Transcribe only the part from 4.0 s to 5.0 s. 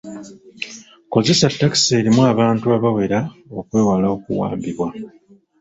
okuwambibwa.